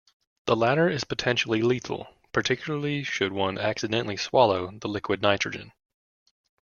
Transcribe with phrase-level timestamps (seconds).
[0.47, 5.73] The latter is potentially lethal, particularly should one accidentally swallow the liquid nitrogen.